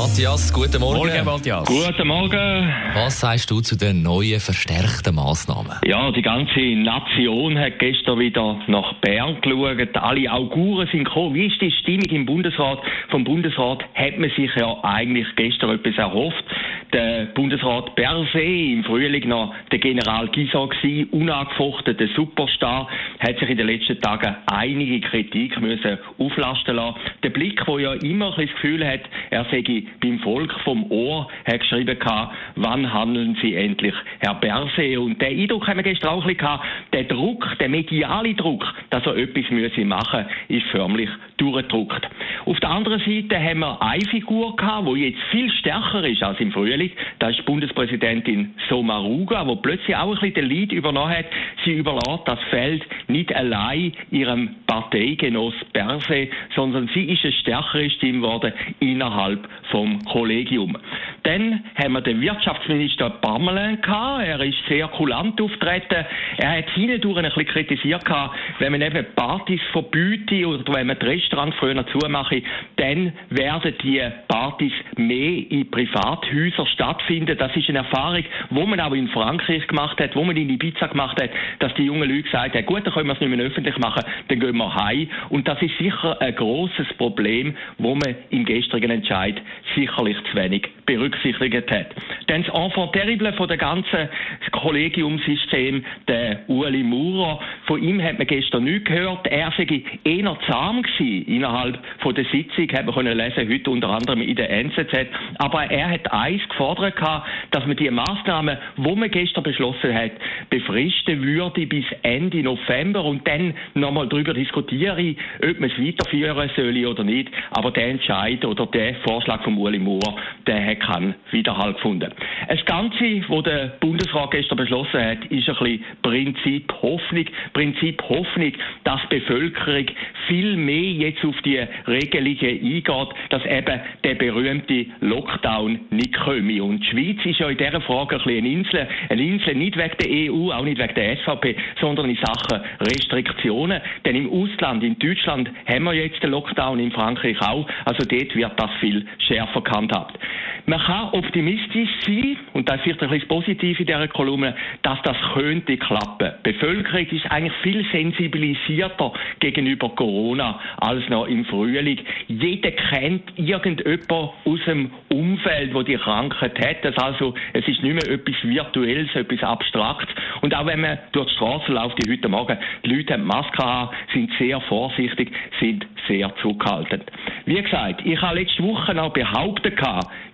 Matthias, 0.00 0.50
guten 0.50 0.80
Morgen. 0.80 0.96
Morgen, 0.96 1.24
Matthias. 1.26 1.66
Guten 1.66 2.08
Morgen. 2.08 2.72
Was 2.94 3.20
sagst 3.20 3.50
du 3.50 3.60
zu 3.60 3.76
den 3.76 4.02
neuen 4.02 4.40
verstärkten 4.40 5.14
Massnahmen? 5.14 5.72
Ja, 5.84 6.10
die 6.10 6.22
ganze 6.22 6.58
Nation 6.58 7.58
hat 7.58 7.78
gestern 7.78 8.18
wieder 8.18 8.58
nach 8.66 8.94
Bern 9.02 9.36
geschaut. 9.42 9.94
Alle 9.98 10.32
Auguren 10.32 10.88
sind 10.90 11.04
gekommen. 11.04 11.34
Wie 11.34 11.48
ist 11.48 11.60
die 11.60 11.70
Stimmung 11.70 12.08
im 12.08 12.24
Bundesrat? 12.24 12.78
Vom 13.10 13.24
Bundesrat 13.24 13.84
hat 13.94 14.16
man 14.16 14.30
sich 14.30 14.50
ja 14.56 14.74
eigentlich 14.82 15.26
gestern 15.36 15.72
etwas 15.72 15.98
erhofft. 15.98 16.44
Der 16.92 17.26
Bundesrat 17.34 17.94
per 17.94 18.26
se 18.32 18.40
im 18.40 18.82
Frühling 18.82 19.28
noch 19.28 19.54
der 19.70 19.78
General 19.78 20.26
Gisa 20.28 20.66
gewesen, 20.66 21.08
unangefochten, 21.10 21.96
Superstar, 22.16 22.88
hat 23.20 23.38
sich 23.38 23.48
in 23.48 23.58
den 23.58 23.68
letzten 23.68 24.00
Tagen 24.00 24.34
einige 24.46 25.00
Kritik 25.00 25.60
müssen 25.60 25.98
auflasten 26.18 26.74
lassen. 26.74 26.96
Der 27.22 27.30
Blick, 27.30 27.64
wo 27.68 27.78
ja 27.78 27.92
immer 27.94 28.36
ein 28.36 28.46
das 28.46 28.54
Gefühl 28.56 28.84
hat, 28.84 29.02
er 29.30 29.44
sei 29.52 29.84
beim 30.00 30.18
Volk 30.18 30.52
vom 30.64 30.90
Ohr, 30.90 31.28
hat 31.46 31.60
geschrieben 31.60 31.96
gehabt, 31.96 32.34
wann 32.56 32.92
handeln 32.92 33.36
Sie 33.40 33.54
endlich, 33.54 33.94
Herr 34.18 34.34
Berse? 34.34 35.00
Und 35.00 35.20
der 35.20 35.28
Eindruck 35.28 35.68
haben 35.68 35.76
wir 35.76 35.84
gestern 35.84 36.08
auch 36.08 36.26
gehabt, 36.26 36.66
der 36.92 37.04
Druck, 37.04 37.56
der 37.60 37.68
mediale 37.68 38.34
Druck, 38.34 38.64
dass 38.90 39.06
er 39.06 39.16
etwas 39.16 39.48
müsse 39.50 39.84
machen, 39.84 40.26
ist 40.48 40.66
förmlich 40.72 41.08
durchgedruckt. 41.36 42.08
Auf 42.46 42.58
der 42.60 42.70
anderen 42.70 43.00
Seite 43.00 43.38
haben 43.38 43.60
wir 43.60 43.82
eine 43.82 44.04
Figur 44.06 44.56
gehabt, 44.56 44.88
die 44.88 45.10
jetzt 45.10 45.20
viel 45.30 45.50
stärker 45.52 46.04
ist 46.04 46.22
als 46.22 46.40
im 46.40 46.52
Frühling. 46.52 46.90
Das 47.18 47.36
ist 47.36 47.44
Bundespräsidentin 47.44 48.54
Somaruga, 48.68 49.44
die 49.44 49.56
plötzlich 49.56 49.96
auch 49.96 50.08
ein 50.08 50.14
bisschen 50.14 50.34
den 50.34 50.46
Lead 50.46 50.72
übernommen 50.72 51.10
hat. 51.16 51.26
Sie 51.64 51.72
überlässt 51.72 52.26
das 52.26 52.38
Feld 52.50 52.84
nicht 53.08 53.34
allein 53.34 53.92
ihrem 54.10 54.56
Parteigenoss 54.66 55.54
Berse, 55.72 56.28
sondern 56.54 56.88
sie 56.94 57.04
ist 57.04 57.24
eine 57.24 57.32
stärkere 57.34 57.90
Stimme 57.90 58.20
geworden 58.20 58.52
innerhalb 58.80 59.48
vom 59.70 60.02
Kollegium. 60.04 60.76
Dann 61.22 61.64
haben 61.76 61.92
wir 61.92 62.00
den 62.00 62.20
Wirtschaftsminister 62.20 63.10
Parmelin 63.10 63.80
gehabt. 63.80 64.26
Er 64.26 64.40
ist 64.40 64.56
sehr 64.68 64.88
kulant 64.88 65.40
auftreten. 65.40 66.06
Er 66.38 66.58
hat 66.58 66.70
hindurch 66.70 67.18
ein 67.18 67.24
bisschen 67.24 67.46
kritisiert 67.46 68.04
gehabt, 68.04 68.36
wenn 68.58 68.72
man 68.72 68.80
eben 68.80 69.04
Partys 69.14 69.60
verbietet 69.72 70.46
oder 70.46 70.74
wenn 70.74 70.86
man 70.86 70.98
die 70.98 71.06
Restaurants 71.06 71.56
früher 71.58 71.86
zumache, 71.88 72.42
dann 72.76 73.12
werden 73.28 73.74
die 73.82 74.02
Partys 74.28 74.72
mehr 74.96 75.50
in 75.50 75.70
Privathäusern 75.70 76.66
stattfinden. 76.66 77.36
Das 77.36 77.54
ist 77.54 77.68
eine 77.68 77.78
Erfahrung, 77.78 78.24
wo 78.50 78.64
man 78.64 78.80
auch 78.80 78.92
in 78.92 79.08
Frankreich 79.08 79.66
gemacht 79.66 80.00
hat, 80.00 80.16
wo 80.16 80.24
man 80.24 80.36
in 80.36 80.48
Ibiza 80.48 80.86
gemacht 80.86 81.20
hat, 81.20 81.30
dass 81.58 81.74
die 81.74 81.84
jungen 81.84 82.08
Leute 82.08 82.22
gesagt 82.22 82.54
haben, 82.54 82.66
gut, 82.66 82.86
dann 82.86 82.94
können 82.94 83.08
wir 83.08 83.14
es 83.14 83.20
nicht 83.20 83.36
mehr 83.36 83.46
öffentlich 83.46 83.76
machen, 83.78 84.04
dann 84.28 84.40
gehen 84.40 84.56
wir 84.56 84.74
heim. 84.74 85.08
Und 85.28 85.46
das 85.46 85.60
ist 85.60 85.76
sicher 85.78 86.20
ein 86.20 86.34
großes 86.34 86.88
Problem, 86.96 87.54
wo 87.78 87.94
man 87.94 88.14
im 88.30 88.44
gestrigen 88.44 88.90
Entscheid 88.90 89.40
sicherlich 89.74 90.16
zu 90.30 90.36
wenig 90.36 90.68
berücksichtigt 90.86 91.09
hat. 91.14 91.94
Dann 92.26 92.44
das 92.44 92.54
Enfant 92.54 92.92
terrible 92.92 93.32
von 93.34 93.48
der 93.48 93.56
ganzen 93.56 94.08
Kollegiumsystem, 94.52 95.84
der 96.08 96.40
Ueli 96.48 96.82
Maurer, 96.82 97.40
von 97.66 97.82
ihm 97.82 98.02
hat 98.02 98.18
man 98.18 98.26
gestern 98.26 98.64
nichts 98.64 98.84
gehört. 98.84 99.26
Er 99.26 99.52
sei 99.56 99.82
eher 100.04 100.38
zahm 100.48 100.82
gewesen 100.82 101.26
innerhalb 101.26 101.78
von 101.98 102.14
der 102.14 102.24
Sitzung, 102.26 102.68
haben 102.72 102.86
wir 102.86 102.94
können 102.94 103.16
lesen, 103.16 103.48
heute 103.48 103.70
unter 103.70 103.90
anderem 103.90 104.22
in 104.22 104.36
der 104.36 104.50
NZZ. 104.50 105.08
Aber 105.38 105.64
er 105.70 105.90
hat 105.90 106.12
eins 106.12 106.46
gefordert 106.48 106.96
gehabt, 106.96 107.28
dass 107.50 107.66
man 107.66 107.76
die 107.76 107.90
Maßnahmen, 107.90 108.56
wo 108.76 108.94
man 108.94 109.10
gestern 109.10 109.42
beschlossen 109.42 109.94
hat, 109.94 110.12
befristen 110.50 111.22
würde 111.22 111.66
bis 111.66 111.84
Ende 112.02 112.42
November 112.42 113.04
und 113.04 113.26
dann 113.26 113.54
nochmal 113.74 114.08
darüber 114.08 114.34
diskutieren, 114.34 115.16
ob 115.42 115.60
man 115.60 115.70
es 115.70 115.78
weiterführen 115.78 116.50
soll 116.56 116.86
oder 116.86 117.04
nicht. 117.04 117.30
Aber 117.50 117.70
der 117.70 117.88
Entscheid 117.88 118.44
oder 118.44 118.66
der 118.66 118.94
Vorschlag 119.06 119.42
von 119.42 119.56
Ueli 119.56 119.78
Maurer, 119.78 120.16
der 120.46 120.64
hat 120.66 120.80
keinen 121.00 121.14
Widerhall 121.30 121.74
gefunden. 121.74 122.12
Das 122.48 122.64
Ganze, 122.64 123.22
was 123.28 123.42
der 123.44 123.72
Bundesrat 123.80 124.30
gestern 124.30 124.58
beschlossen 124.58 125.00
hat, 125.00 125.24
ist 125.26 125.48
ein 125.48 125.56
bisschen 125.56 125.84
Prinzip 126.02 126.72
Hoffnung. 126.82 127.24
Prinzip 127.52 128.02
Hoffnung, 128.02 128.52
dass 128.84 129.00
die 129.10 129.18
Bevölkerung 129.18 129.86
viel 130.28 130.56
mehr 130.56 130.92
jetzt 130.92 131.24
auf 131.24 131.36
die 131.42 131.58
Regelungen 131.86 132.38
eingeht, 132.40 133.08
dass 133.30 133.44
eben 133.44 133.80
der 134.04 134.14
berühmte 134.14 134.86
Lockdown 135.00 135.80
nicht 135.90 136.16
komme. 136.18 136.62
Und 136.62 136.80
die 136.80 136.86
Schweiz 136.86 137.24
ist 137.24 137.40
ja 137.40 137.48
in 137.48 137.58
dieser 137.58 137.80
Frage 137.80 138.16
ein 138.16 138.22
bisschen 138.22 138.38
eine 138.38 138.48
Insel. 138.48 138.88
Eine 139.08 139.22
Insel 139.22 139.54
nicht 139.54 139.76
wegen 139.76 139.96
der 139.98 140.32
EU, 140.32 140.52
auch 140.52 140.64
nicht 140.64 140.78
wegen 140.78 140.94
der 140.94 141.16
SVP, 141.18 141.56
sondern 141.80 142.10
in 142.10 142.16
Sachen 142.16 142.60
Restriktionen. 142.80 143.80
Denn 144.04 144.16
im 144.16 144.30
Ausland, 144.30 144.82
in 144.82 144.98
Deutschland, 144.98 145.50
haben 145.66 145.84
wir 145.84 145.94
jetzt 145.94 146.22
den 146.22 146.30
Lockdown, 146.30 146.78
in 146.78 146.92
Frankreich 146.92 147.40
auch. 147.40 147.66
Also 147.84 148.04
dort 148.06 148.34
wird 148.34 148.52
das 148.56 148.70
viel 148.80 149.06
schärfer 149.18 149.60
gehandhabt. 149.62 150.18
Man 150.66 150.80
kann 150.80 151.10
optimistisch 151.12 151.90
sein, 152.04 152.36
und 152.52 152.68
das 152.68 152.76
ist 152.76 152.82
vielleicht 152.82 153.02
ein 153.02 153.10
bisschen 153.10 153.28
positiv 153.28 153.80
in 153.80 153.86
dieser 153.86 154.08
Kolumne, 154.08 154.54
dass 154.82 155.00
das 155.02 155.16
könnte 155.34 155.76
klappen. 155.76 156.32
Die 156.44 156.52
Bevölkerung 156.52 157.06
ist 157.06 157.30
eigentlich 157.30 157.56
viel 157.62 157.84
sensibilisierter 157.90 159.12
gegenüber 159.40 159.88
Corona 159.90 160.60
als 160.78 161.08
noch 161.08 161.26
im 161.26 161.44
Frühling. 161.44 161.98
Jeder 162.28 162.70
kennt 162.70 163.22
irgendjemand 163.36 164.10
aus 164.44 164.60
dem 164.66 164.90
Umfeld, 165.08 165.74
wo 165.74 165.82
die 165.82 165.96
Krankheit 165.96 166.58
hat. 166.60 166.84
Das 166.84 166.96
also, 166.98 167.34
es 167.52 167.66
ist 167.66 167.82
nicht 167.82 167.94
mehr 167.94 168.14
etwas 168.14 168.36
Virtuelles, 168.42 169.14
etwas 169.14 169.42
Abstraktes. 169.42 170.14
Und 170.40 170.54
auch 170.54 170.66
wenn 170.66 170.80
man 170.80 170.98
durch 171.12 171.28
die 171.28 171.34
Straße 171.34 171.72
läuft, 171.72 171.96
wie 172.04 172.12
heute 172.12 172.28
Morgen, 172.28 172.58
die 172.84 172.94
Leute 172.94 173.14
haben 173.14 173.24
Maske 173.24 173.64
an, 173.64 173.88
sind 174.12 174.30
sehr 174.38 174.60
vorsichtig, 174.62 175.32
sind 175.60 175.86
sehr 176.08 176.34
zurückhaltend. 176.36 177.04
Wie 177.50 177.60
gesagt, 177.60 178.02
ich 178.04 178.22
habe 178.22 178.38
letzte 178.38 178.62
Woche 178.62 178.94
noch 178.94 179.12
behauptet, 179.12 179.76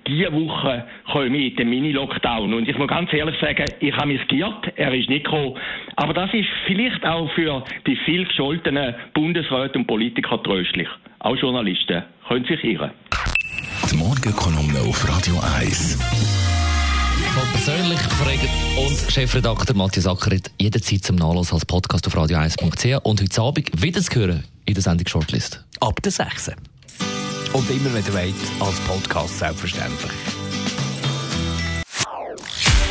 diese 0.06 0.30
Woche 0.34 0.84
komme 1.10 1.34
ich 1.38 1.52
in 1.52 1.56
den 1.56 1.70
Mini-Lockdown. 1.70 2.52
Und 2.52 2.68
ich 2.68 2.76
muss 2.76 2.88
ganz 2.88 3.10
ehrlich 3.10 3.40
sagen, 3.40 3.64
ich 3.80 3.96
habe 3.96 4.08
mich 4.08 4.28
geirrt, 4.28 4.70
er 4.76 4.92
ist 4.92 5.08
nicht 5.08 5.24
gekommen. 5.24 5.54
Aber 5.96 6.12
das 6.12 6.28
ist 6.34 6.46
vielleicht 6.66 7.02
auch 7.06 7.32
für 7.32 7.64
die 7.86 7.96
viel 8.04 8.26
gescholtenen 8.26 8.94
Bundesräte 9.14 9.78
und 9.78 9.86
Politiker 9.86 10.42
tröstlich. 10.42 10.88
Auch 11.20 11.36
Journalisten 11.36 12.02
können 12.28 12.44
sich 12.44 12.62
irren. 12.62 12.90
Die 13.90 13.96
Morgenkolumne 13.96 14.80
auf 14.86 15.08
Radio 15.08 15.36
1. 15.58 15.96
Von 17.32 17.48
persönlich 17.52 17.98
gefragt 17.98 18.48
und 18.76 19.10
Chefredakteur 19.10 19.74
Matthias 19.74 20.06
Ackeret 20.06 20.50
jederzeit 20.60 21.02
zum 21.02 21.16
Nachlass 21.16 21.50
als 21.50 21.64
Podcast 21.64 22.06
auf 22.08 22.14
radio1.ch 22.14 23.00
und 23.04 23.22
heute 23.22 23.40
Abend 23.40 23.82
wieder 23.82 24.02
zu 24.02 24.20
hören 24.20 24.44
in 24.66 24.74
der 24.74 24.82
Sendung 24.82 25.06
Shortlist. 25.06 25.64
Ab 25.80 26.02
der 26.02 26.12
6. 26.12 26.52
Und 27.56 27.70
immer, 27.70 27.86
wenn 27.94 28.04
ihr 28.04 28.12
als 28.60 28.78
Podcast 28.80 29.38
selbstverständlich. 29.38 30.12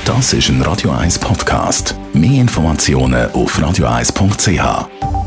Das 0.06 0.34
ist 0.34 0.50
ein 0.50 0.60
Radio 0.64 0.90
1 0.90 1.20
Podcast. 1.20 1.94
Mehr 2.14 2.42
Informationen 2.42 3.32
auf 3.34 3.60
radio1.ch. 3.60 5.25